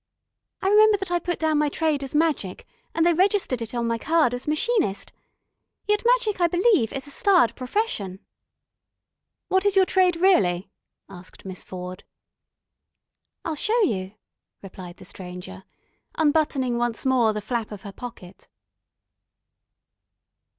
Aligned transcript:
"I 0.63 0.67
remember 0.69 0.97
that 0.97 1.11
I 1.11 1.19
put 1.19 1.37
down 1.37 1.59
my 1.59 1.69
trade 1.69 2.01
as 2.01 2.15
Magic, 2.15 2.65
and 2.95 3.05
they 3.05 3.13
registered 3.13 3.61
it 3.61 3.75
on 3.75 3.85
my 3.85 3.99
card 3.99 4.33
as 4.33 4.47
'Machinist.' 4.47 5.11
Yet 5.85 6.01
Magic, 6.03 6.41
I 6.41 6.47
believe, 6.47 6.91
is 6.91 7.05
a 7.05 7.11
starred 7.11 7.55
profession." 7.55 8.17
"What 9.47 9.63
is 9.63 9.75
your 9.75 9.85
trade 9.85 10.15
really?" 10.15 10.71
asked 11.07 11.45
Miss 11.45 11.63
Ford. 11.63 12.03
"I'll 13.45 13.53
show 13.53 13.79
you," 13.83 14.13
replied 14.63 14.97
the 14.97 15.05
Stranger, 15.05 15.65
unbuttoning 16.15 16.79
once 16.79 17.05
more 17.05 17.31
the 17.31 17.39
flap 17.39 17.69
of 17.71 17.83
her 17.83 17.93
pocket. 17.93 18.47